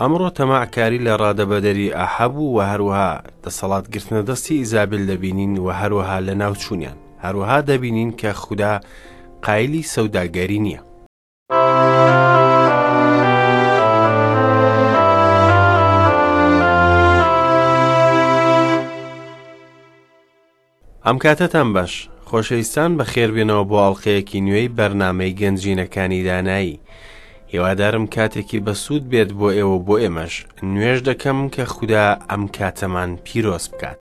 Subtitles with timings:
[0.00, 3.10] ئەمڕۆ تەماعکاری لە ڕادەبەدەری ئاحەبوو و هەروەها
[3.44, 8.80] دەسەڵاتگرتنە دەستی ئیزابل دەبینین و هەروەها لە ناوچوونیان هەروەها دەبینین کە خوددا
[9.46, 10.80] قایلی سەوداگەری نییە.
[21.06, 26.80] ئەم کاتەتان باش خۆشەویستان بە خێربێنەوە بۆ ئاڵلقەیەکی نوێی بەرنمەی گەنجینەکانی دانایی
[27.52, 30.34] هیوادارم کاتێکی بەسوود بێت بۆ ئێوە بۆ ئێمەش
[30.72, 33.98] نوێش دەکەم کە خوددا ئەم کاتەمان پیرۆز بکات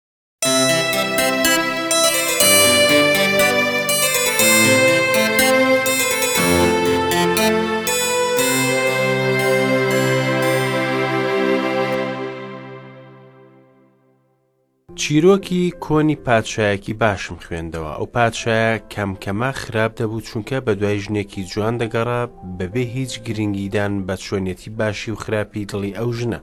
[14.95, 21.75] چیرۆکی کۆنی پادشایەکی باشم خوێندەوە ئەو پادشایە کەمکەمە خراپ دەبوو چونکە بە دوای ژنێکی جوان
[21.81, 22.21] دەگەڕا
[22.59, 26.39] بەبێ هیچ گرنگیدان بە چۆنیەتی باشی و خراپی دڵی ئەو ژنە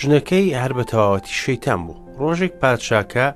[0.00, 3.26] ژنەکەی هەر بە تەواوەتی شەیتان بوو ڕۆژێک پادشاکە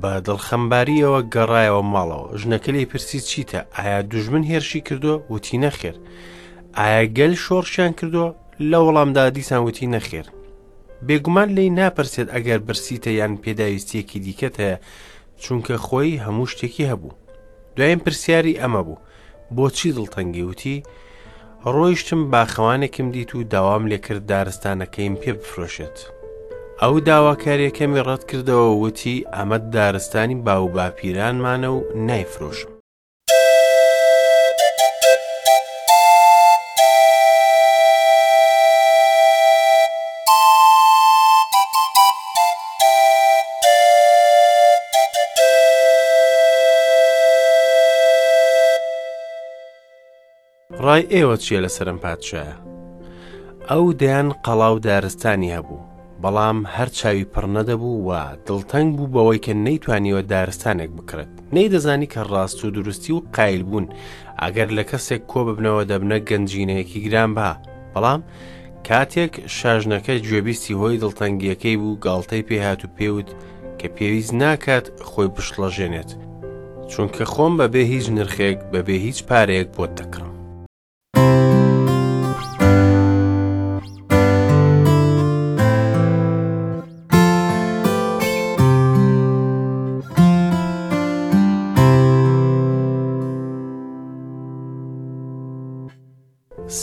[0.00, 5.96] بە دڵخەمباریەوە گەڕایەوە ماڵەوە ژنەکە لێ پرسی چیتە ئایا دوژمن هێرشی کردو وتی نەخێر
[6.78, 8.34] ئایا گەل شۆڕشیان کردو
[8.70, 10.26] لە وەڵامدا دیسان وتی نەخێر
[11.06, 14.76] بێگومان لی ناپرسێت ئەگەر برسیتە یان پێداویستیەکی دیکەت هەیە
[15.42, 17.18] چونکە خۆی هەموو شتێکی هەبوو
[17.76, 19.02] دوایین پرسیاری ئەمە بوو
[19.56, 20.76] بۆچی دڵتەنگی وتی
[21.74, 25.96] ڕۆیشتم باخەوانێکم دیت و داوام لێکرد دارستانەکەیم پێ بفرۆشێت
[26.82, 31.78] ئەو داواکاریەکەمی ڕەت کردەوە وتی ئەمەد دارستانی باو باپیرانمانە و
[32.08, 32.72] نایفرۆشم
[50.84, 52.56] ڕای ئێوە چییە لە سرم پادشایە
[53.70, 55.82] ئەو دەیان قەڵاو دارستانی هەبوو
[56.22, 58.08] بەڵام هەر چاوی پڕ نەدەبوو و
[58.46, 63.86] دڵتەنگ بوو بەوەی کە نەیتوانیوە دارستانێک بکرێت نەیدەزانی کە ڕاست و دروستی و قایل بوون
[64.42, 67.50] ئەگەر لە کەسێک کۆ ببنەوە دەبنە گەنجینەیەکی گران با
[67.94, 68.20] بەڵام
[68.88, 73.28] کاتێک شاژنەکە گوێبیستی هۆی دڵتەنگیەکەی بوو گاڵتەی پێهات و پێوت
[73.78, 76.10] کە پێویست ناکات خۆی بشڵەژێنێت
[76.92, 80.29] چونکە خۆم بەبێ هیچ نرخێک بەبێ هیچ پارەیەک بۆت دەکڕم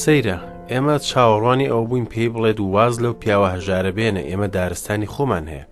[0.07, 0.37] سەیرە
[0.71, 5.45] ئێمە چاوەڕوانی ئەو بووین پێی بڵێت و واز لەو پیاوە هەژارە بێنە ئێمە دارستانی خۆمان
[5.53, 5.65] هەیە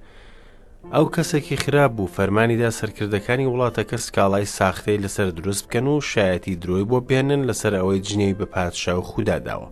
[0.94, 6.59] ئەو کەسێکی خراپ بوو فەرمانیدا سەرکردەکانی وڵاتە کەس کاڵای ساختەی لەسەر دروست بکەن و شایەتی
[6.63, 9.69] درۆی بۆ پێێنن لەسەر ئەوەی جنەی بە پادشا و خودداداوە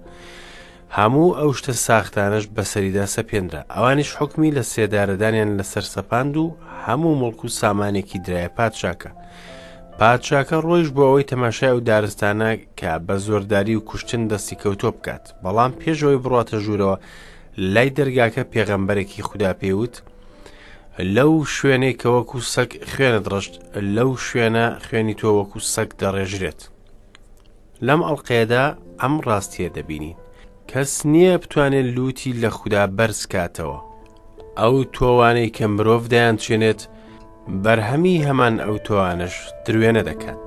[0.98, 6.46] هەموو ئەو شتە ساختانش بەسەریدا سەپێنرا ئەوانیش حکمی لە سێدارەدانیان لەسەر سەپاند و
[6.86, 9.12] هەموو مڵکو و سامانێکی درایە پادشاکە.
[10.00, 12.50] پادشاکە ڕۆیش بۆ ئەوەی تەماشای و دارستانە
[12.80, 16.98] کە بە زۆرداری و کوشتن دەستی کەوتۆ بکات بەڵام پێشەوەی بڕاتە ژوورەوە
[17.74, 19.96] لای دەرگاکە پێغەمبەرێکی خوددا پێوت
[21.16, 23.54] لەو شوێنێکەوەکو سەک خوێنە درشت
[23.96, 26.62] لەو شوێنە خوێنی تۆ وەکو سەک دەڕێژرێت
[27.88, 28.66] لەم ئەڵلقەیەدا
[29.02, 30.18] ئەم ڕاستیە دەبینی
[30.70, 33.78] کەس نییە بتوانێت لوتی لە خوددا بەرزکاتەوە
[34.60, 36.82] ئەو تۆوانەی کە مرۆڤ دەیان چێنێت
[37.64, 39.34] بەرهەمی هەمان ئەو تۆوانش
[39.66, 40.44] درێنە دەکات.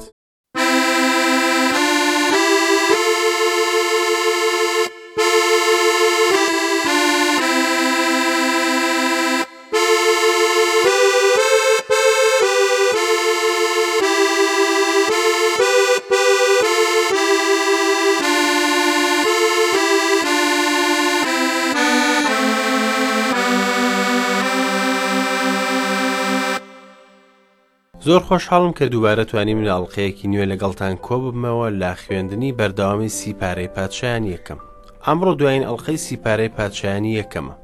[28.06, 34.24] زۆر خۆشحاڵم کە دووبارە توانی مناڵقەیەکی نوێ لەگەڵتان کۆ ببمەوە لا خوێندنی بەرداوامی سیپارەی پادشایان
[34.36, 34.58] یەکەم
[35.06, 37.54] ئەمڕۆ دوایین ئەڵلقەی سیپارەی پادشایانی یەکەمە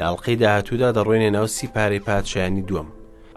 [0.00, 2.88] لاڵقەی داهاتوودا دەڕوێنێ ناو سیپارەی پادشایانی دووەم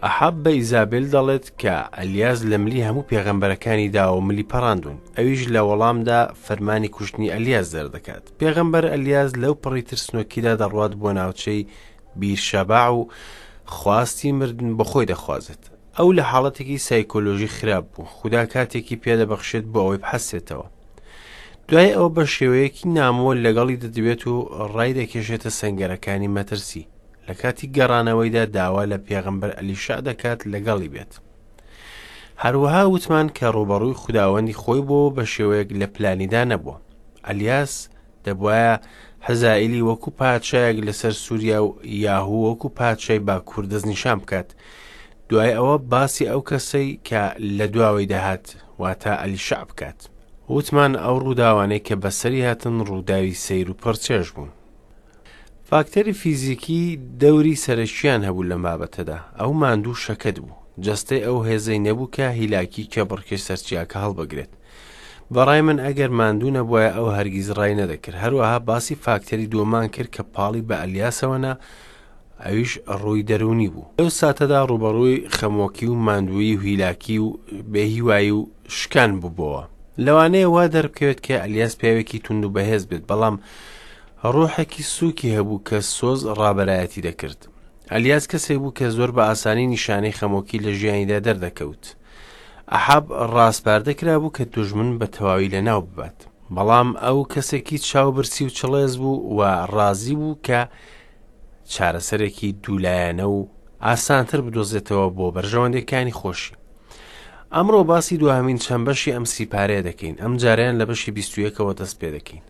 [0.03, 5.59] ئەحاب بە ئیزابل دەڵێت کە ئەلیاز لە ملی هەموو پێغەمبەرەکانی داوە ملی پەڕاندون ئەویش لە
[5.67, 11.67] وەڵامدا فەرمانی کوشتنی ئەلیاز دەردەکات پێغەمبەر ئەلیاز لەو پڕی ترسنۆکیدا دەڕوات بۆ ناوچەی
[12.19, 13.07] بیرشەبا و
[13.75, 15.65] خواستی مردن بە خۆی دەخوازێت
[16.00, 20.68] ئەو لە حاڵەتێکی سایکۆلۆژی خراپ بوو خوددا کاتێکی پێدەبەخشێت بۆ ئەوەی حەسێتەوە
[21.69, 24.36] دوای ئەوە بە شێوەیەکی نامۆ لەگەڵی دەدەبێت و
[24.75, 26.88] ڕای دەکێشێتە سنگەرەکانی مەترسی
[27.27, 31.13] لە کاتی گەڕانەوەیدا داوا لە پێغمبەر ئەلیشا دەکات لەگەڵی بێت
[32.44, 36.77] هەروەها وتمان کە ڕوبەڕووی خودداوەندی خۆی بۆ بە شێوەیەک لە پلانیدا نەبووە
[37.27, 37.74] ئەلیاس
[38.25, 38.71] دەبواە
[39.27, 41.69] هەزائیلی وەکو پادشایەک لەسەر سووریا و
[42.06, 44.50] یاهوو وەکو پادشای باکوور دەستنیشان بکات
[45.30, 47.24] دوای ئەوە باسی ئەو کەسەی کە
[47.57, 48.45] لە دواوەی دەهات
[48.81, 50.00] واتە ئەلیشع بکات
[50.56, 54.51] وتمان ئەو ڕووداوانەی کە بەسەری هاتن ڕووداوی سیر و پڕچێژ بوون
[55.69, 62.12] فاکتەری فیزیکی دەوری سەرشیان هەبوو لە مابەتەدا ئەو ماندوو شەکەت بوو جەستەی ئەو هێزەی نەبوو
[62.16, 64.51] کە هیلاکی کە بڕکەی سەرچیاکە هەڵبگرێت
[65.33, 70.24] بەڕای من ئەگەر ماندوو نەبووە ئەو هەرگیز ڕای نەدەکرد هەروەها باسی فاکتەری دۆمان کرد کە
[70.36, 71.54] پاڵی بە ئەلیاسەوەنا
[72.43, 72.71] ئەویش
[73.01, 77.27] ڕووی دەرونی بوو ئەو ساتەدا ڕوبەڕووی خەمۆکی و ماندووی و هیلاکی و
[77.73, 78.41] بێهیوایی و
[78.77, 79.61] شکان بووبەوە
[80.05, 83.35] لەوانەیە وا دەرکەوێت کە ئەلیاس پیاوێکی تونند و بەهێز بێت بەڵام
[84.35, 87.39] ڕۆحێکی سووکی هەبوو کە سۆز ڕابەرایەتی دەکرد
[87.93, 91.83] ئەلیاس کەسێک بوو کە زۆر بە ئاسانی نیشانەی خەمۆکی لە ژیانیدا دەردەکەوت
[92.73, 96.17] ئەحاب ڕاستپاردەکرا بوو کە توژمن بە تەواوی لە ناو ببات
[96.55, 99.39] بەڵام ئەو کەسێکی چاوبرسی و چڵێز بوو و
[99.75, 100.61] ڕازی بوو کە
[101.73, 103.39] چارەسەرێکی دوولایەنە و
[103.85, 106.53] ئاسانتر بدۆزێتەوە بۆ بەرژەوەندەکانی خۆشی
[107.56, 112.09] ئەمڕۆ باسی دوهامین چەند بەشی ئەم سیپارەیە دەکەین ئەم جاریان لە بەشی بیستویەکەوە دەست پێ
[112.17, 112.44] دەکەین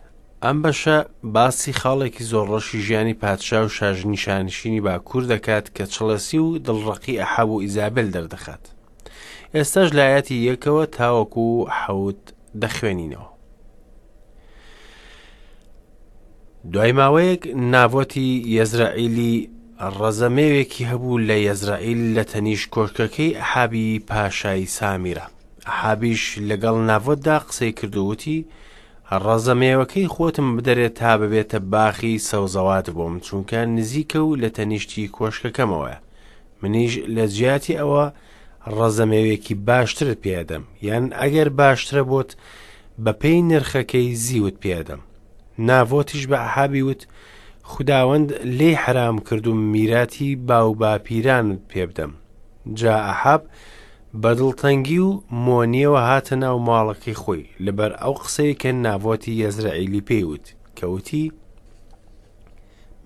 [0.44, 0.96] ئەم بەشە
[1.34, 7.60] باسی خاڵێکی زۆرڕەشی ژیانی پادشا و شاژنیشانشینی باکوور دەکات کە چڵەسی و دڵڕقی ئەحاب و
[7.64, 8.64] ئیزابل دەردەخات
[9.56, 12.22] ئێستاش لایەتی یەکەوە تاوەکو و حەوت
[12.62, 13.35] دەخوێنینەوە
[16.72, 19.34] دوای ماوەیەک ناوەتی یەزرائیلی
[19.98, 25.24] ڕەزەمەوێکی هەبوو لە یەزرائیل لە تەنیش کۆرکەکەی حابی پاشای سامیرە
[25.78, 28.46] حابیش لەگەڵ ناوەتدا قسەی کردووتی
[29.26, 35.94] ڕەزەمێوەکەی خۆتم بدەرێت تا ببێتە باخی سەوزەوات بۆم چونکە نزیکە و لە تەنیشتی کۆشکەکەمەوە
[36.62, 38.04] منیش لە جیاتی ئەوە
[38.76, 42.30] ڕەزەمێوێکی باشتر پێدەم یان ئەگەر باشترە بۆت
[43.04, 45.00] بە پێی نرخەکەی زیوت پێدەم
[45.58, 47.02] ناڤۆتیش بە ئەحابی وت
[47.72, 52.10] خداوەند لێ حرام کردوم میراتی باو باپیران پێ بدەم
[52.78, 53.40] جا ئەحاب
[54.22, 55.10] بە دڵتەنگی و
[55.44, 60.46] مۆنیەوە هاتە ناو ماڵەکەی خۆی لەبەر ئەو قسەی کە ناڤۆتی یەزرائیلی پێیوت
[60.78, 61.32] کەوتی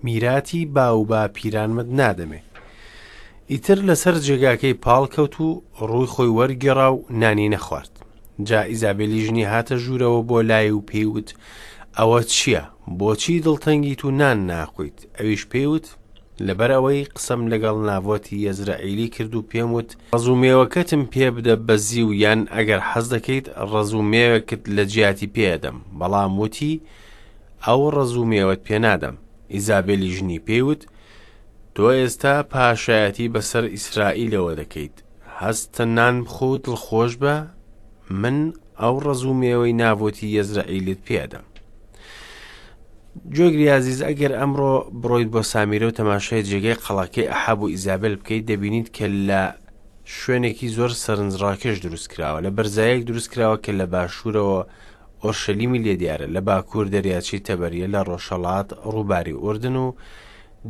[0.03, 2.39] میراتی باو باپیرانمت نادەمێ
[3.51, 5.49] ئیتر لەسەر جێگاکەی پاڵکەوت و
[5.89, 7.91] ڕووی خۆی وەرگێڕا و نانی نەخوارد
[8.47, 11.29] جا ئیزابێلی ژنی هاتە ژوورەوە بۆ لای و پێیوت
[11.99, 12.61] ئەوە چییە؟
[12.99, 15.85] بۆچی دڵتەنگیت و نان ناخویت ئەویش پێوت
[16.47, 22.81] لەبەرەوەی قسەم لەگەڵ ناوەتی یەزرائیلی کرد و پێموت ڕزومێوەکەتم پێ بدە بەزی و یان ئەگەر
[22.89, 26.81] حەز دەکەیت ڕزومێوەکت لە جیاتی پێدەم بەڵام وتی
[27.65, 29.15] ئەو ڕزومێوەت پێنادەم
[29.53, 30.81] ئیزابێلی ژنی پێوت
[31.75, 34.95] تۆ ئێستا پاشایەتی بەسەر ئیسرائیلەوە دەکەیت
[35.41, 37.35] هەستە نان بخۆ دڵخۆش بە
[38.21, 38.37] من
[38.81, 41.45] ئەو ڕزومێەوەی ناوەتی یەزرائیلت پێدەم
[43.37, 48.87] جۆگریازیز ئەگەر ئەمڕۆ بڕۆیت بۆ سامیرە و تەماشای جێگەی قەڵەکەی ئەحاب و ئیزابل بکەیت دەبینیت
[48.95, 49.41] کە لە
[50.15, 54.59] شوێنێکی زۆر سەرنجڕاکەش دروست کراوە لە بەرزایەک دروست کراوە کە لە باشوورەوە
[55.23, 59.87] ئۆرشەلیمی لێ دیارە لە باکوور دەریاچی تەبەریە لە ڕۆژەڵات ڕووباری ئوردن و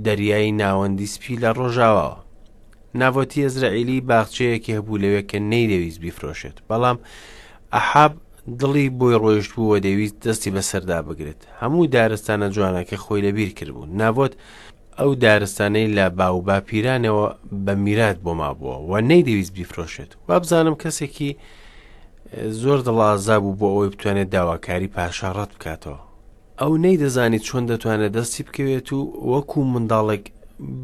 [0.06, 2.18] دەریایی ناوەندی سپی لە ڕۆژاوەوە
[3.02, 6.98] ناوەتی ئەزرائیلی باخچەیەکی هەبوو لەوێ کە نەیدەویست بیفرۆشێت بەڵام
[7.74, 8.14] ئەحاب
[8.50, 14.34] دڵی بۆی ڕۆیشت بووە دەویست دەستی بەسەردا بگرێت هەموو دارستانە جوانەکە خۆی لەبیر کردبوو نابۆت
[15.00, 17.28] ئەو دارستانەی لە باوبا پیرانەوە
[17.66, 21.32] بە میرات بۆ ما بووە و نەیدەویست بیفرۆشێت و بزانم کەسێکی
[22.62, 26.00] زۆر دڵازا بوو بۆ ئەوەی بتوانێت داواکاری پاشاڕەت بکاتەوە
[26.62, 29.00] ئەو نەیدەزانی چۆن دەتوانێت دەستی بکەوێت و
[29.32, 30.24] وەکو منداڵێک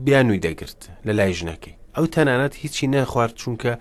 [0.05, 3.71] بیانووی دەگرت لە لای ژنەکەی ئەو تەنانەت هیچی نەخوارد چونکە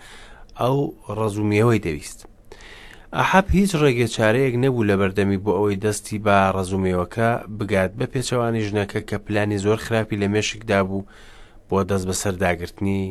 [0.60, 0.76] ئەو
[1.18, 2.20] ڕزومیەوەی دەویست
[3.20, 8.64] ئەحەب هیچ ڕێگە چارەیەک نەبوو لە بەردەمی بۆ ئەوەی دەستی با ڕزومەوەکە بگات بە پێچەوانی
[8.68, 11.06] ژنەکە کە پلانی زۆر خراپی لە مێشکدا بوو
[11.68, 13.02] بۆ دەست بە سەرداگررتنی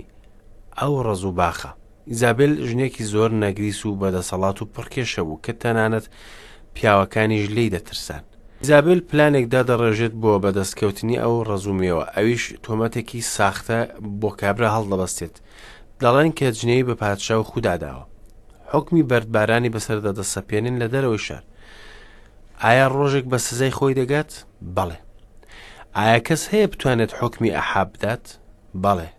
[0.80, 1.70] ئەو ڕز و باخە
[2.12, 6.06] ئیزابل ژنێکی زۆر نەگریس و بەدەسەڵات و پڕکێشە بوو کە تەنانەت
[6.76, 8.24] پیاوەکانیش لی دەترسان
[8.64, 13.80] ئیزابل پلانێکدا دەڕێژێت بۆ بەدەستکەوتنی ئەو ڕزومەوە ئەویش تۆمەتێکی ساختە
[14.22, 15.36] بۆ کابرا هەڵدەبەستێت
[16.02, 18.06] دەڵێن کە جنەی بە پادشا و خودداداوە
[18.76, 21.44] حکمی بەردبارانی بەسەردا دەسەپێنین لە دەرەوەی شار
[22.64, 24.32] ئایا ڕۆژێک بە سزای خۆی دەگات
[24.78, 25.00] بەڵێ
[25.98, 28.26] ئایا کەس هەیە بتوانێت حکمی ئەحاب بدات
[28.84, 29.10] بەڵێ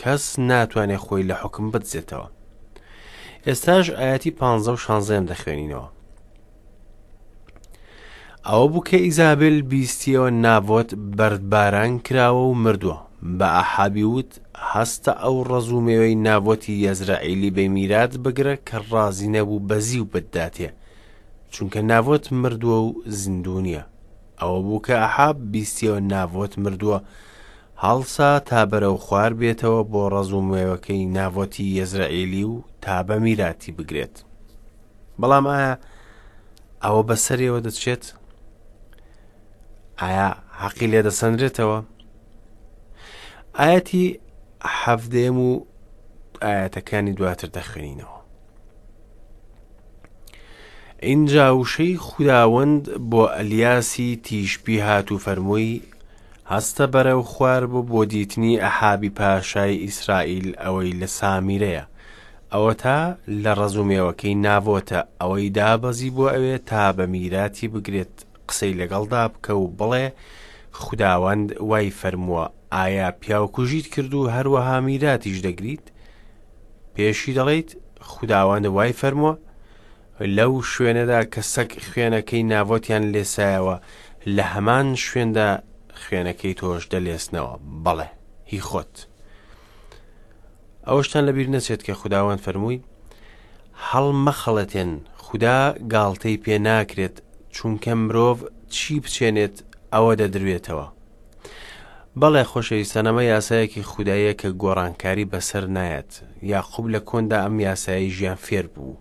[0.00, 2.26] کەس ناتوانێت خۆی لە حکم بدزێتەوە
[3.46, 4.40] ئێستاش ئاەتی پ
[4.84, 5.88] شانزەم دەخوێنینەوە
[8.48, 13.00] ئەوە بوو کە ئیزابل بیستیەوە نابوت بەردباران کراوە و مردووە
[13.38, 14.32] بە ئاحابی وت
[14.72, 20.68] هەستە ئەو ڕزومێوەی ناوەتی یەزرائیلی بەمیرات بگرە کە ڕازی نەبوو بەزی و بداتێ
[21.52, 23.82] چونکە ناوت مردووە و زیندونیە
[24.40, 26.98] ئەوە بوو کە ئەحاب بیستیەوە ناوت مردووە
[27.84, 34.16] هەڵسا تا بەرەو خوار بێتەوە بۆ ڕزومێوەکەی ناوەتی یەزرائیلی و تا بە میراتی بگرێت
[35.20, 35.74] بەڵام ئایا
[36.84, 38.04] ئەوە بەسەرەوە دەچێت
[40.00, 40.28] ئایا
[40.60, 41.80] حەقی لێ دەسەندرێتەوە
[43.58, 44.18] ئاەتی
[44.80, 45.50] حەفدێم و
[46.44, 48.18] ئاەتەکانی دواتر دەخێنینەوە
[51.02, 55.82] اینجا وشەی خوداوەند بۆ ئەلیاسی تیشپی هات و فەرمووی
[56.52, 61.84] هەستە بەرەو خوار بوو بۆ دیتنی ئەحابی پاشای ئیسرائیل ئەوەی لە سامیرەیە
[62.52, 62.98] ئەوە تا
[63.42, 68.14] لە ڕزومێوەکەی ناوۆتە ئەوەی دابەزی بۆ ئەوێ تا بە میراتی بگرێت
[68.48, 70.06] قسەی لەگەڵدا بکە و بڵێ
[70.84, 75.84] خداوەند وای فەرمووە ئایا پیاوکوژیت کرد و هەروەها میراتیش دەگریت
[76.94, 79.34] پێشی دەڵێیت خداوەند وای فەرمووە
[80.20, 83.76] لەو شوێنەدا کە سەک خوێنەکەی ناوەتیان لێسایەوە
[84.36, 85.50] لە هەمان شوێندا
[86.02, 88.08] خوێنەکەی تۆش دەلێسنەوە بەڵێ
[88.50, 88.94] هی خۆت
[90.88, 92.84] ئەوشتان لەبیر نەچێت کە خداوەند فەرمووی
[93.88, 94.92] هەڵ مەخەڵەتێن
[95.24, 97.16] خوددا گاڵتەی پێ ناکرێت
[97.56, 98.38] چونکە مرۆڤ
[98.74, 99.56] چی بچێنێت
[99.92, 100.86] ئەوە دەدروێتەوە
[102.18, 106.12] بەڵێ خۆشەوی سەنەمە یاسایەکی خوددایە کە گۆڕانکاری بەسەر نایەت
[106.52, 108.96] یاخوب لە کۆندا ئەم یاسایی ژیان فێر بوو.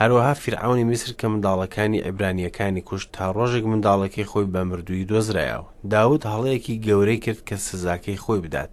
[0.00, 6.22] هەروەها فرعونی میسر کە منداڵەکانی عیبرانیەکانی کوشت تا ڕۆژێک منداڵەکەی خۆی بە مردووی دۆزرایەوە داوت
[6.32, 8.72] هەڵەیەکی گەورەی کرد کە سزاکەی خۆی بدات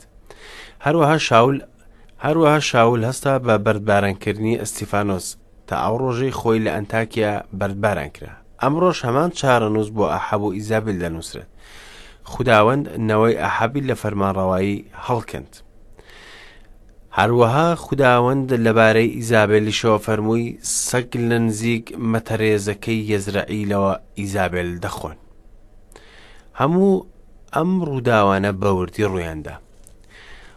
[0.86, 1.58] هەروەها شاول
[2.26, 5.28] هەروەها شاول هەستا بە بەردبارانکردنی ئەستیفانۆس
[5.68, 10.96] تا ئەو ڕۆژەی خۆی لە ئەنتاکیا بەردباران کرا ئەمڕۆژ هەمان چارەنووس بۆ ئەحەب و ئیزابل
[11.02, 11.52] دەنووسرێت
[12.24, 15.54] خداوەند نەوەی ئەحەبیل لە فەرمانڕەوایی هەڵکند.
[17.18, 25.18] هەروەها خداوەند لەبارەی ئیزابێلیشەوە فەرمووی سەگ لە نزیک مەتەرێزەکەی یەزرعیلەوە ئیزابل دەخۆن.
[26.60, 27.06] هەموو
[27.56, 29.56] ئەم ڕووداوانە بەوردی ڕوویاندا.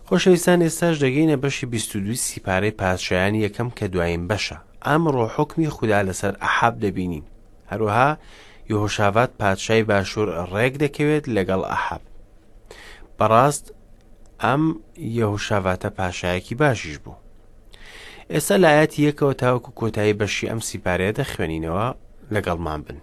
[0.08, 4.56] خۆشەویستان ئێستاش دەگەینە بەشی 22 سیپارەی پادشایانی یەکەم کە دوایم بەشە
[4.87, 7.25] ئەمڕۆ حکمی خوددا لەسەر ئەحاب دەبینین
[7.70, 8.11] هەروەها
[8.70, 12.02] یهۆشاوات پادشای باشوور ڕێک دەکەوێت لەگەڵ ئەحەب
[13.18, 13.66] بەڕاست
[14.44, 14.62] ئەم
[15.18, 17.18] یەهوشاواتە پاشایەکی باشیش بوو
[18.32, 21.87] ئێستا لایەت یەکەوە تاوکو کۆتایی بەشی ئەم سیپارەیە دەخوێنینەوە
[22.35, 22.99] لەگەڵمان بن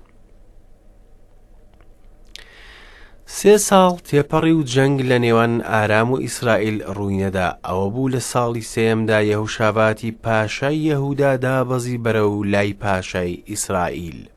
[3.38, 8.66] سێ ساڵ تێپەڕی و جەنگ لە نێوان ئارام و ئیسرائیل ڕووینەدا ئەوە بوو لە ساڵی
[8.74, 14.30] سێمدا یەهوشاواتی پاشای یەهودا دابەزی بەرە و لای پاشای ئیسرائیل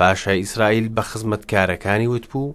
[0.00, 2.54] پاشای ئیسرائیل بە خزمەتکارەکانی وتبوو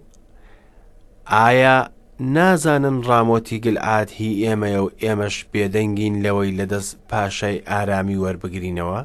[1.32, 1.88] ئایا
[2.20, 9.00] نازانن ڕامۆتی گلعات هی ئێمەیە و ئێمەش بێدەنگین لەوەی لەدەست پاشای ئارامی وەربگرینەوە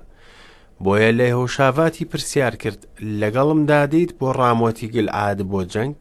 [0.84, 2.88] بۆیە لە هۆشاواتی پرسیار کرد
[3.22, 5.96] لەگەڵم دادیت بۆ ڕامۆتی گلعاد بۆ جەنگ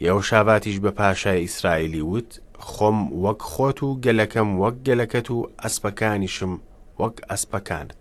[0.00, 6.52] یەوشاواتیش بە پاشای ئیسرائیلی وت خۆم وەک خۆت و گەلەکەم وەک گەلەکەت و ئەسپەکانیشم
[7.00, 8.00] وەک ئەسپەکانت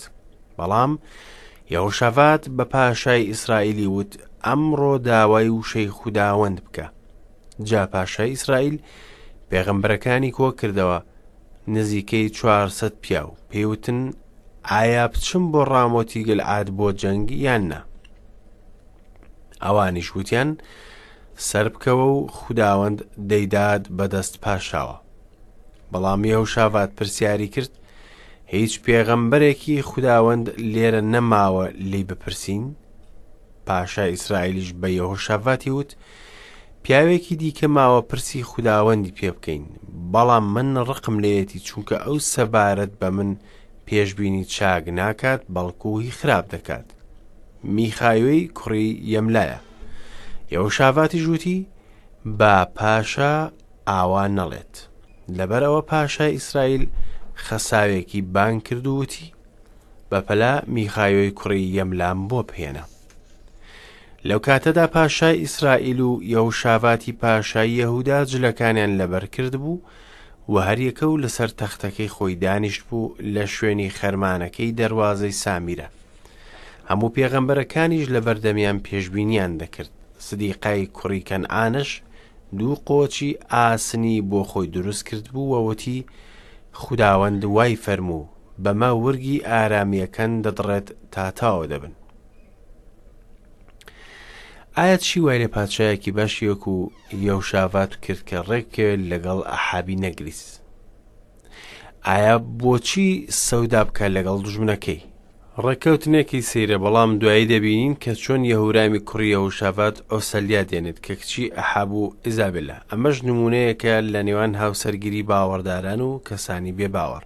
[0.58, 0.92] بەڵام
[1.72, 4.12] یەوشەفات بە پاشای ئیسرائیلی وت
[4.46, 6.86] ئەمڕۆ داوای وشەی خودداوەند بکە
[7.64, 8.78] جا پاشای ئیسرائیل
[9.50, 11.00] پێغەمبەرەکانی کۆ کردەوە
[11.68, 14.14] نزیکەی 400 پیا و پێوتن
[14.72, 17.82] ئایا بچم بۆ ڕامۆتی گەلعاد بۆ جەنگی یاننا
[19.62, 20.58] ئەوانیش وتیان
[21.48, 24.98] سەر بکەوە و خودداوەند دەیداد بەدەست پاشاوە
[25.92, 27.70] بەڵام یەوشەفات پرسیاری کرد
[28.54, 32.64] هیچ پێغەمبەرێکی خوداوەند لێرە نەماوە لی بپرسین
[33.66, 35.92] پاشا ئیسرائیلیش بە یەهۆ شەڤاتی وت
[36.84, 39.64] پیاوێکی دیکە ماوە پرسی خوداوەندی پێ بکەین
[40.14, 43.30] بەڵام من ڕقم لێتی چونکە ئەو سەبارەت بە من
[43.88, 46.88] پێشببینی چاگ ناکات بەڵکوهی خراپ دەکات
[47.76, 49.60] میخایوەی کوڕی یەملایە
[50.54, 51.60] یەوە شاڤاتی ژووتی
[52.40, 53.34] با پاشا
[53.90, 54.74] ئاوا نەڵێت
[55.38, 56.84] لەبەرەوە پاشای ئیسرائیل
[57.46, 59.34] خەساوێکی بان کردووتی
[60.12, 62.84] بەپەلا میخایۆی کوڕی یەملام بۆ پێێنە
[64.28, 69.82] لەو کاتەدا پاشای ئیسرائیل و یەوشاواتی پاشای یەهودا جلەکانیان لەبەر کرد بوو
[70.52, 75.88] و هەریەکە و لەسەر تەختەکەی خۆی دانیشت بوو لە شوێنی خەرمانەکەی دەواازەی سامیرە
[76.90, 79.92] هەموو پێغەمبەرەکانیش لە بەردەمیان پێشببینیان دەکرد
[80.28, 81.92] سدیقای کوڕیکەن ئانش
[82.58, 86.00] دوو قۆچی ئاسنی بۆ خۆی دروست کرد بوو وەوەتی
[86.74, 88.26] خوداوەند وای فەرموو
[88.64, 91.94] بەمە وەرگی ئارامیەکەن دەدڕێت تاتاوە دەبن
[94.78, 96.90] ئاەت چی وای لە پادشایەکی باشیەک و
[97.28, 100.44] یەوشاوات کرد کە ڕێکرد لەگەڵ ئەحابی نەگریس
[102.08, 103.10] ئایا بۆچی
[103.50, 105.02] سەودا بکە لەگەڵ دژمنەکەی
[105.66, 111.54] ڕێکەوتنێکی سەیرە بەڵام دوایی دەبینین کە چۆن یەهورامی کوڕیە و شافات ئۆسەلیا دێنێت کە کچی
[111.58, 117.24] ئەحابوو ئیزابلا ئەمەش نمونەیەکە لە نێوان هاوسەرگیری باوەڕداران و کەسانی بێباوەڕ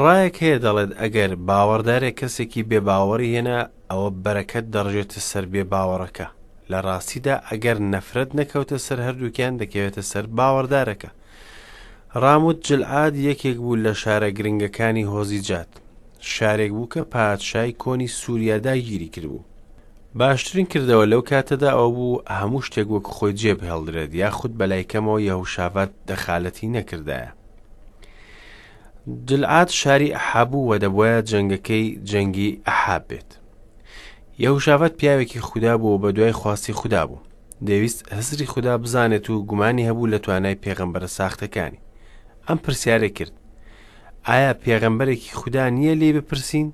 [0.00, 3.58] ڕایەک هەیە دەڵێت ئەگەر باوەڕدارێک کەسێکی بێباوەڕی هێنا
[3.90, 6.26] ئەوە بەرەکەت دەڕژێتە سەر بێ باوەڕەکە
[6.70, 11.10] لە ڕاستیدا ئەگەر نەفرەت نەکەوتە سەر هەردووکیان دەکەوێتە سەر باوەڕدارەکە
[12.22, 15.72] ڕاموت جلعاد یەکێک بوو لە شارە گرنگەکانی هۆزیجات
[16.24, 19.42] شارێک بوو کە پادشای کۆنی سووریادا گیری کردبوو
[20.20, 25.90] باشترین کردەوە لەو کاتەدا ئەو بوو هەموو شتێک وەک خۆی جێب هەڵدرێت یاخود بەلایکەمەوە یەوشاوات
[26.08, 27.30] دەخالەتی نەکردایە
[29.28, 33.30] جلعات شاری ئەحابوو وەدەبواە جەنگەکەی جەنگی ئەحاب بێت
[34.44, 37.22] یەوشاوات پیاوێکی خوددا بوو بە دوای خواستی خوددا بوو
[37.66, 41.80] دەویست هەسری خوددا بزانێت و گومانی هەبوو لە توانای پێغەمبەرە ساختەکانی
[42.48, 43.34] ئەم پرسیارە کرد
[44.30, 46.68] ئایا پێغەمبەرێکی خوددا نییە لێ بپرسین؟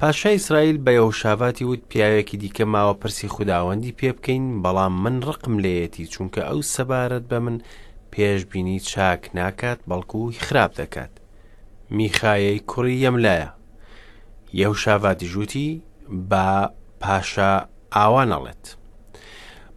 [0.00, 5.54] پاشای ئیسرائیل بە یەوشاواتی وت پیاوێکی دیکە ماوە پرسی خودداوەندی پێ بکەین بەڵام من ڕقم
[5.64, 7.56] لێەتی چونکە ئەو سەبارەت بە من
[8.12, 11.12] پێشببینی چاک ناکات بەڵکو خراپ دەکات
[11.96, 13.50] میخایەی کوڕی یەملایە
[14.62, 15.68] یەوشاواتی ژووتی
[16.30, 16.46] با
[17.02, 17.52] پاشا
[17.96, 18.64] ئاوانەڵێت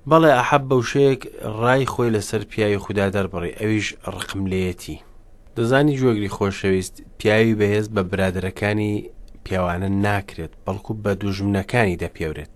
[0.10, 1.22] بەڵێ ئەحەب بەوشەیەک
[1.62, 4.98] ڕای خۆی لەسەر پیاوی خوددا دەربڕی ئەویش ڕقم لێەتی
[5.58, 8.94] دەزانی جوێگری خۆشەویست پیاوی بەهێز بە برادەکانی
[9.46, 12.52] پیاوانە ناکرێت بەڵکو بە دوژمنەکانی دەپێورێت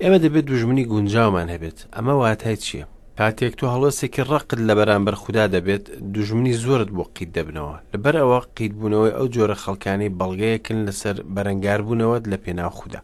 [0.00, 2.86] ئێمە دەبێت دوژمنی گونجاومان هەبێت ئەمە واتای چییە
[3.18, 8.38] کاتێک تو هەڵۆسێکی ڕقت لە بەرامبەر خوددا دەبێت دوژمنی زۆرت بۆ قیت دەبنەوە لەبەر ئەوە
[8.56, 13.00] قیت بوونەوەی ئەو جۆرە خەڵکانی بەڵگەیەکن لەسەر بەرەنگاربوونەوەت لە پێناو خوددا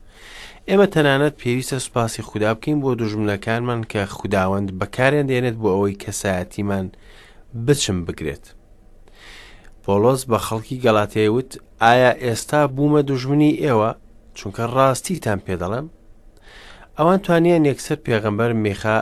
[0.68, 6.86] ئێمە تەنانەت پێویستە سوپاسی خوددا بکەین بۆ دوژمنەکانمان کە خودداوەند بەکاریان دێنێت بۆ ئەوەی کەسایەتیمان
[7.66, 8.46] بچم بگرێت
[9.88, 11.50] پۆلۆس بە خەڵکی گەڵاتەیەوت
[11.84, 13.90] ئایا ئێستا بوومە دوژمنی ئێوە
[14.38, 15.86] چونکە ڕاستیتان پێدەڵم
[16.98, 18.98] ئەوان توانیان یەکسەر پێغەمبەر میخا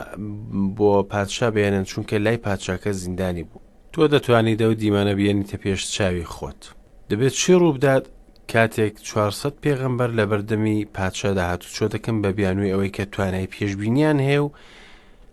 [0.77, 3.61] بۆ پادشا بێنن چونکە لای پادشاکە زیندانی بوو
[3.93, 6.61] تۆ دەتوانی دە و دیمانە بێنی تە پێش چاوی خۆت
[7.09, 8.03] دەبێت چی ڕووبدات
[8.51, 14.19] کاتێک 400 پێغمبەر لە بەردەمی پادشا داهات و چۆتەکەم بە بیانووی ئەوەی کە توانای پێشببینیان
[14.27, 14.49] هەیە و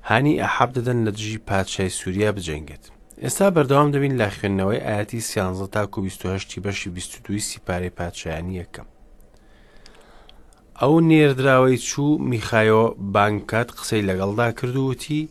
[0.09, 2.85] هانی ئەحاب دەدەن لە دژی پادشای سووریا بجەنگێت
[3.23, 8.87] ئێستا بەردەوام دەبین لا خوێندنەوەی ئاەتی سیانزە تاکو 28 بەشی 22 سیپارەی پادشایانی یەکەم
[10.81, 15.31] ئەو نێردراوەی چوو میخایۆ بانکات قسەی لەگەڵدا کردووتی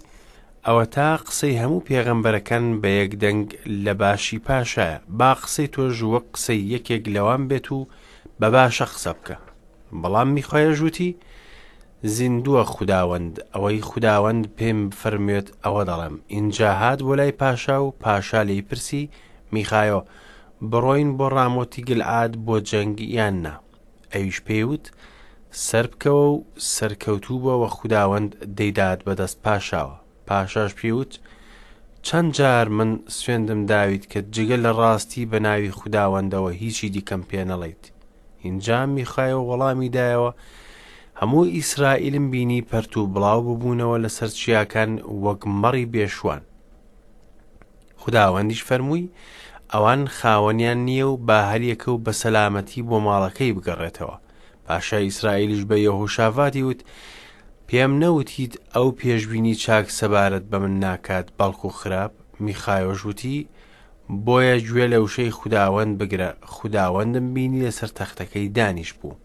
[0.65, 3.46] ئەوە تا قسەی هەموو پێغەمبەرەکان بە یەک دەنگ
[3.86, 7.80] لە باشی پاشایە با قسەی تۆ ژوە قسەی یەکێک لەوان بێت و
[8.39, 9.38] بە باشە قسە بکە
[10.02, 11.12] بەڵام میخۆیە ژووتی
[12.08, 18.42] زیندووە خودداوەند ئەوەی خودداوەند پێم فەرموێت ئەوە دەڵێم اینجا هات بۆ لای پاشا و پاشا
[18.50, 19.04] لی پرسی
[19.56, 20.00] میخایۆ
[20.72, 23.54] بڕۆین بۆ ڕامۆتی گلعاد بۆ جەنگ یاننا
[24.13, 24.86] ئەویش پێوت
[25.68, 26.44] سەر بکەوە و
[26.76, 31.13] سەرکەوتوبەوە خودداوەند دەیداد بەدەست پاشاوە پاشاش پێوت
[32.08, 37.42] چەند جار من سوێندم داویت کە جگە لە ڕاستی بە ناوی خودداوەندەوە هیچی دیکەم پێ
[37.52, 37.84] نەڵیت
[38.46, 40.32] اینجا میخایەوە وەڵامی دایەوە
[41.21, 44.91] هەموو ئیسرائیلم بینی پەرت و بڵاو ببوونەوە لە سەر چیاکان
[45.26, 46.41] وەک مەڕی بێشوان
[48.02, 49.12] خداوەندیش فەرمووی
[49.73, 54.17] ئەوان خاوەنیان نییە و با هەریەکە و بە سەلامەتی بۆ ماڵەکەی بگەڕێتەوە
[54.65, 56.82] پاشا ئیسرائیلیش بە یەهۆشاڤاتی وت
[57.67, 62.12] پێم نەوتیت ئەو پێشببینی چاک سەبارەت بە من ناکات بەڵکو خراپ
[62.45, 63.38] میخایۆژوتی
[64.26, 69.15] بۆیە گوێ لە وشەی خداوەند بگرە خداوەندم بینی لەسەر تەختەکەی دانیش بوو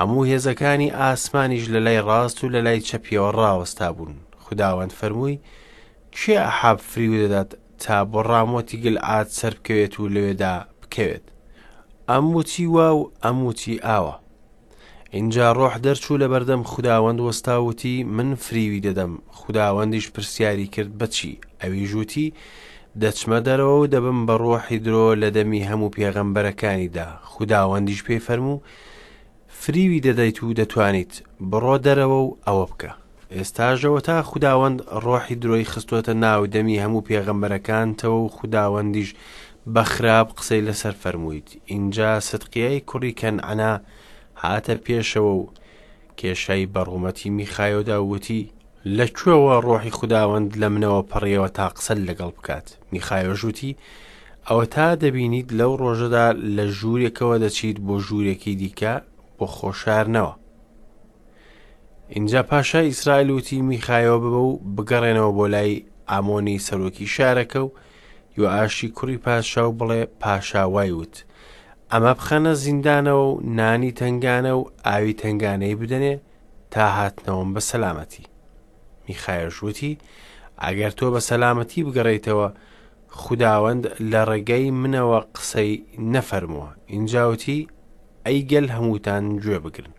[0.00, 5.40] هەموو هێزەکانی ئاسمانیش لە لای ڕاست و لە لای چەپیەوە ڕاوەستا بوون خداوەند فەرمووی
[6.18, 7.50] کێ ئەحاب فریو دەدات
[7.82, 11.24] تا بۆ ڕامۆتی گل ئات سەر بکەوێت و لەوێدا بکەوێت
[12.10, 14.14] ئەموتی وا و ئەموتی ئاوە
[15.16, 21.84] اینجا ڕۆح دەرچوو لە بەردەم خداوەند وەستاوتی من فریوی دەدەم خداوەندیش پرسیاری کرد بچی ئەوی
[21.90, 22.28] ژووتی
[23.02, 28.62] دەچمە دەرەوە و دەبم بە ڕۆحی درۆ لە دەمی هەموو پێغەمبەرەکانیدا خداوەندیش پێی فەرموو و
[29.60, 31.12] فریوی دەدەیت و دەتوانیت
[31.50, 32.90] بڕۆ دەرەوە و ئەوە بکە
[33.36, 39.10] ئێستاژەوە تا خودداوەند ڕۆحی درۆی خستوتە ناو دەمی هەموو پێغەمبەرەکانتەوە و خودداوەندیش
[39.74, 43.74] بە خراپ قسەی لەسەر فەرموویت اینجا سدقیای کوڕی کەنعنا
[44.42, 45.46] هاتە پێشەوە و
[46.18, 48.50] کێشای بەڕومەتی میخایۆدا وتی
[48.98, 53.76] لەکوێوە ڕۆحی خودداوەند لە منەوە پەڕیەوە تا قسەل لەگەڵ بکات میخایۆژوتی
[54.48, 58.94] ئەوە تا دەبینیت لەو ڕۆژەدا لە ژوورێکەوە دەچیت بۆ ژوورێکی دیکە
[59.38, 60.34] بۆ خۆشارنەوە
[62.08, 67.70] اینجا پاشای ئیسرائیل وتی میخایەوە ببە و بگەڕێنەوە بۆ لای ئامۆنی سەرۆکی شارەکە و
[68.38, 71.24] یو ئاشی کوڕی پاشا و بڵێ پاشاوای وت
[71.92, 76.14] ئەمە بخەنە زیندانەوە و نانی تنگانە و ئاوی تنگانەی بدەنێ
[76.70, 78.24] تا هاتنەوەم بە سەلامەتی
[79.08, 79.98] میخایەژوتی
[80.62, 82.48] ئەگەر تۆ بە سەلامەتی بگەڕێیتەوە
[83.22, 85.72] خداوەند لە ڕێگەی منەوە قسەی
[86.14, 87.66] نەفەرمووە اینجاوتی
[88.26, 89.92] ئەی گەل هەمووتان گوێ بگرن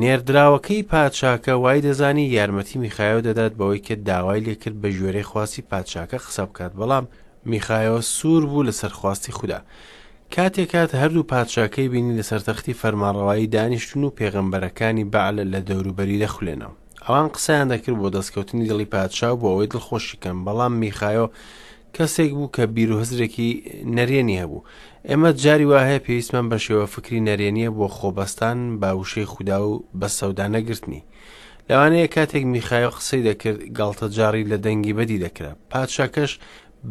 [0.00, 6.18] نێردراوەکەی پادشاکە وای دەزانی یارمەتی میخایەوە دەدات بەوەی کە داوای لێکرد بە ژێرەی خواستی پادشاکە
[6.26, 7.04] قسە بکات بەڵام
[7.52, 9.60] میخایەوە سوور بوو لە سەرخواستی خوددا
[10.34, 16.72] کاتێک کات هەردوو پادشاکەی بینی لە سەرتەختی فەرمانڕەوایی دانیشتون و پێغمبەرەکانی بەعلە لە دەوروبەری دەخولێنەوە
[17.08, 21.26] ئەوان قسەیان دەکرد بۆ دەستکەوتنی دڵی پادشا بۆ ئەوەی دڵخۆشی کەم بەڵام میخایەوە
[21.96, 23.50] کەسێک بوو کە بیر و هەزرێکی
[23.96, 24.64] نەرێنی هەبوو
[25.08, 31.00] ئێمە جاری واهەیە پێویستمان بە شێوە فکری نەرێنیە بۆ خۆبەستان باوشەی خودا و بە سەودانەگررتنی
[31.68, 36.32] لەوانەیە کاتێک میخایە قسەی دەکرد گڵتە جاری لە دەنگی بەدی دەکرا پادشاکەش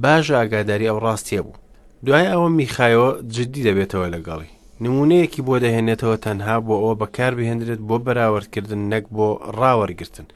[0.03, 1.57] باش ئاگاداری ئەو ڕاستیە بوو
[2.05, 4.49] دوای ئەوە میخایەوە جددی دەبێتەوە لەگەڵی
[4.83, 9.27] نمونەیەکی بۆ دەهێنێتەوە تەنها بۆ ئەوە بەکار بهێنرێت بۆ بەراوردکردن نەک بۆ
[9.59, 10.27] ڕاوەرگتن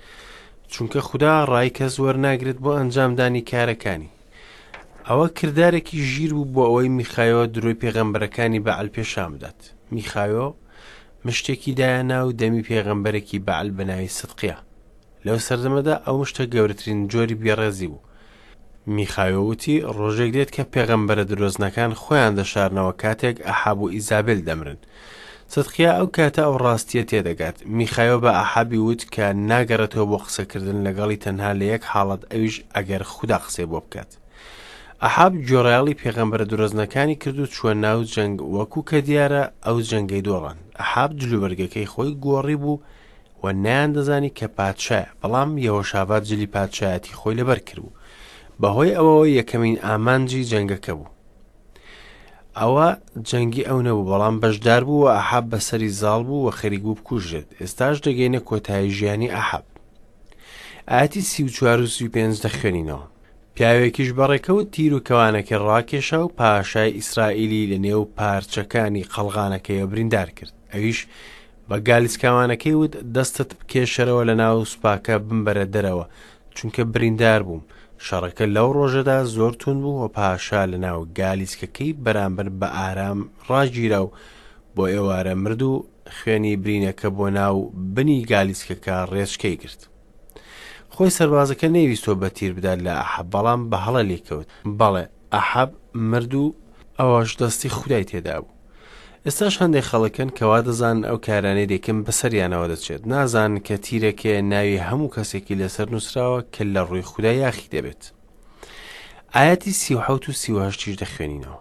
[0.74, 4.10] چونکە خوددا ڕای کەس وەرناگرێت بۆ ئەنجامدانی کارەکانی
[5.10, 9.60] ئەوە کردارێکی ژیر بوو بۆ ئەوەی میخایۆ درۆی پێغەمبەرەکانی بەعل پێشام بدات
[9.96, 10.48] میخایۆ
[11.26, 14.58] مشتێکی دایە ناو دەمی پێغەمبەرێکی بەعل بەناوی سدقیە
[15.26, 18.02] لەو سەردەمەدا ئەو شتە گەورەترین جۆری بێڕێزی بوو
[18.98, 24.80] میخایۆوتی ڕۆژێک دێت کە پێغەمبەرە درۆزنەکان خۆیان دەشارنەوە کاتێک ئەحاب و ئیزابل دەمرن
[25.54, 31.17] سدخیا ئەو کاتە ئەو ڕاستیە تێدەگات میخایۆ بە ئەحابی وت کە ناگەڕێتەوە بۆ قسەکردن لەگەڵی
[31.26, 34.12] تەنها لە یەک حاڵەت ئەویش ئەگەر خوددا قسێ بۆ بکات
[35.06, 40.58] ئەحاب گۆڕایاڵی پێغەمبەر درۆزنەکانی کرد و چوە ناو جەنگ وەکو کە دیارە ئەو جەنگەی دۆڕان
[40.80, 42.80] ئەحاب جلوبەرگەکەی خۆی گۆڕی بوو
[43.44, 47.94] و نیان دەزانی کە پادشایە بەڵام یەوەشاوات جلی پادشایەتی خۆی لەبەر کردبوو
[48.62, 51.12] بەهۆی ئەوەوە یەکەمین ئامانجی جەنگەکە بوو
[52.60, 52.88] ئەوە
[53.30, 57.96] جەنگی ئەو نەبوو بەڵام بەشدار بوو و ئەحاب بەسەری زاڵ بوو و خەریگو بکوژێت ئێستاش
[58.08, 59.66] دەگەینە کۆتایی ژیانی ئەحاب
[60.92, 63.08] ئاتی سی و چوار و سی پێنج دەخوێنینەوە
[63.62, 70.54] پیاوێکیش بەڕێکەوت تیر و کەوانەکە ڕاکێشە و پاشای ئیسرائیلی لە نێو پارچەکانی خەڵغانەکەیە بریندار کرد
[70.74, 71.00] ئەویش
[71.70, 76.06] بە گالیسکاوانەکەی وت دەستت بکێشەرەوە لە ناو سوپاکە بمبەرە دەرەوە
[76.58, 77.63] چونکە بریندار بووم
[78.08, 84.10] شەڕەکە لەو ڕۆژەدا زۆرتون بوو وە پاشا لە ناو گالیسکەکەی بەرامبەر بە ئارام ڕاگیرە و
[84.76, 85.86] بۆ ئێوارە مرد و
[86.17, 87.56] خوێنی برینەکە بۆ ناو
[87.96, 89.82] بنی گالیسکەکە ڕێچکەی کرد.
[91.00, 94.48] خۆی سەربازەکە نەیویستۆ بە تیر بدات لە ئەحەب بەڵام بە هەڵە لێکەوت
[94.80, 95.04] بەڵێ
[95.36, 95.72] ئەحەب
[96.12, 96.46] مرد و
[97.00, 98.54] ئەوەش دەستی خودای تێدا بوو
[99.26, 105.14] ئێستاش هەندێک خەڵەکەن کەوا دەزان ئەو کارانەی دێکم بەسەریانەوە دەچێت نازان کە تیرەکێ ناوی هەموو
[105.16, 108.04] کەسێکی لەسەر نووسراوە کە لە ڕووی خوددا یاخی دەبێت
[109.36, 111.60] ئاەتی سیحوت و سیوهشتیش دەخوێنینەوە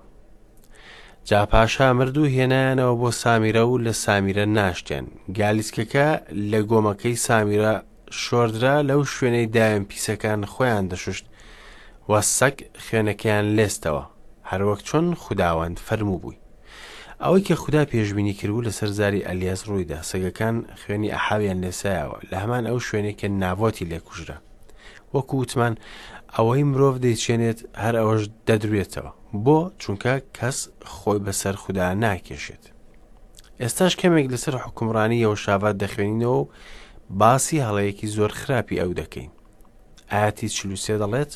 [1.28, 5.06] جاپاشا مرد و هێنایانەوە بۆ سامیرە و لە سامیرە ناشتێن
[5.38, 6.06] گالیسکەکە
[6.50, 7.74] لە گۆمەکەی سامیرە
[8.10, 11.24] شۆردرا لەو شوێنەی دایم پیسەکان خۆیان دەشوشت
[12.10, 14.04] وەسەک خوێنەکەیان لێستەوە
[14.50, 16.40] هەروەک چۆن خودداوەند فەرموو بووی
[17.22, 22.62] ئەوەی کە خوددا پێشببینی کردبوو لە سەرزاری ئەلیاس ڕوویدا سەگەکان خوێنی ئەحاویان لێسایەوە لە هەمان
[22.66, 24.38] ئەو شوێنێکە ناوەتی لێکوژرا
[25.14, 25.74] وەکو وتمان
[26.36, 29.12] ئەوەی مرۆڤ دەیچێنێت هەر ئەوەش دەدروێتەوە
[29.44, 30.58] بۆ چونکە کەس
[30.94, 32.64] خۆی بەسەر خوددا ناکێشێت
[33.62, 36.40] ئێستاش کەمێک لەسەر حکومڕانی یەوە شابات دەخوێنینەوە
[37.10, 39.30] باسی هەڵەیەکی زۆر خراپی ئەو دەکەین
[40.12, 41.32] ئاەتی چلووسێ دەڵێت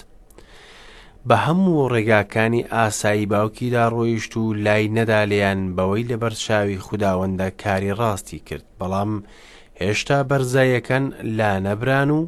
[1.28, 8.38] بە هەموو ڕێگاکانی ئاسایی باوکیدا ڕۆیشت و لای نەدالیان بەوەی لە بەرچاوی خودداوەندە کاری ڕاستی
[8.48, 9.10] کرد بەڵام
[9.80, 11.04] هێشتا بەرزایەکەن
[11.38, 12.20] لا نەبران و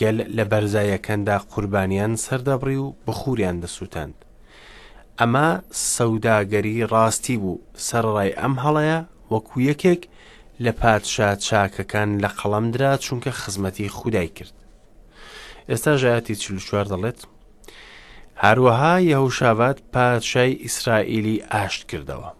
[0.00, 4.16] گەل لە بەرزایەکەندا قوربانیان سەردەبڕی و بخوریان دەسووتند
[5.20, 5.46] ئەمە
[5.94, 8.98] سەوداگەری ڕاستی بوو سەرڕای ئەم هەڵەیە
[9.32, 10.02] وەکو یەکێک
[10.64, 14.52] لە پادشا چاکەکان لە قەڵەمدرا چونکە خزمەتی خودای کرد
[15.70, 17.18] ئێستا ژایەتی چ چوار دەڵێت
[18.44, 22.30] هەروەها یەهوشابات پادشای ئیسرائیلی ئاشت کردەوە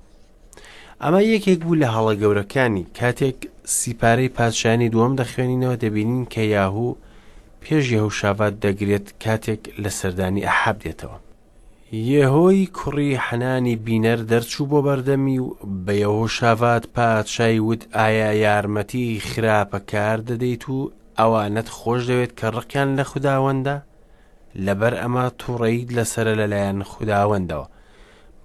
[1.02, 3.38] ئەمە یەکێک بوو لە هەڵە گەورەکانی کاتێک
[3.76, 6.96] سیپارەی پادشانی دووەم دەخوێنینەوە دەبینین کە یاهوو
[7.62, 11.16] پێش یەهوشابات دەگرێت کاتێک لە سەردانی ئەحاب دێتەوە
[11.92, 19.78] یەهۆی کوڕی حەنانی بینەر دەرچوو بۆ بەردەمی و بەیەهۆ شاوات پادشای وت ئایا یارمەتی خراپە
[19.90, 23.76] کار دەدەیت و ئەوانەت خۆش دەوێت کە ڕقیان لە خودداوەندە
[24.66, 27.66] لەبەر ئەمە تووڕیت لەسرە لەلایەن خودداوەندەوە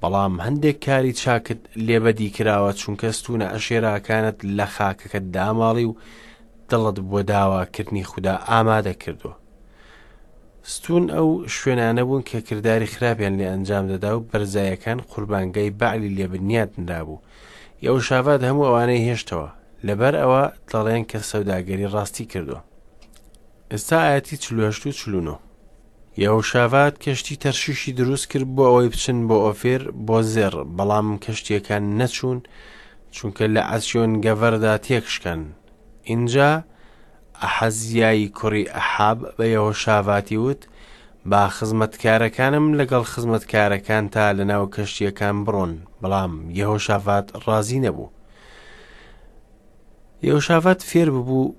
[0.02, 5.96] بەڵام هەندێک کاری چاکت لێبەدی کراوە چونکە ستونە ئەشێراکانت لە خاکەکەت داماڵی و
[6.70, 9.36] دڵت بۆ داواکردنی خوددا ئامادە کردووە
[10.74, 17.00] ستون ئەو شوێنانە بوون کە کردداری خراپیان لێ ئەنجام دەدا و بەرزایەکان قوربانگەی باعلی لێبنیاتندا
[17.08, 17.22] بوو
[17.86, 19.50] یەو شاواد هەموو ئەوانەی هێشتەوە
[19.88, 22.62] لەبەر ئەوە دەڵێن کە سەوداگەری ڕاستی کردووە
[23.72, 25.40] ئێستا ئاەتی چلوهشت و چلوونەوە
[26.26, 31.84] یەو شاوات کەشتی تەرشیشی دروست کرد بۆ ئەوەی بچن بۆ ئۆفێر بۆ زێر بەڵام کەشتیەکان
[32.00, 32.40] نەچوون
[33.16, 35.42] چونکە لە ئاسیۆن گەڤەردا تێکشکەن
[36.10, 36.52] اینجا
[37.44, 40.62] ئەحەزیایی کوڕی ئەحاب بە یەهۆشاواتی وت
[41.30, 45.72] با خزمەتکارەکانم لەگەڵ خزمەتکارەکان تا لەناو کەشتیەکان بڕۆن
[46.02, 48.10] بەڵام یەهۆشافات ڕازی نەبوو
[50.28, 51.56] یەوشافات فێر ببوو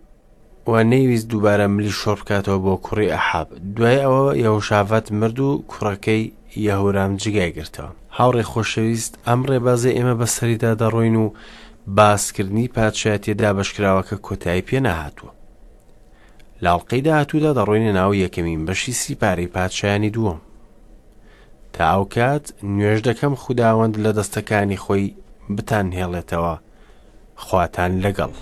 [0.72, 6.32] و نەیویست دووبارە ملی شۆڕ بکاتەوە بۆ کوڕی ئەحاب دوای ئەوە یەوشافات مرد و کوڕەکەی
[6.66, 11.30] یەهورام جگای گرتەوە هاوڕێ خۆشەویست ئەم ڕێبازە ئێمە بەسەریدا دەڕۆین و
[11.96, 15.35] باسکردنی پادشایەتێدا بەشکراوەکە کۆتایی پێ نەهاتووە
[16.64, 20.38] لاڵقەی داهاتوودا دەڕۆینە ناو یەکەمین بەشی سیپارەی پادشایانی دووەم
[21.74, 22.44] تا ئەو کات
[22.76, 25.04] نوێژ دەکەم خودداوەند لە دەستەکانی خۆی
[25.56, 26.54] بتان هێڵێتەوە
[27.44, 28.32] خواتان لەگەڵ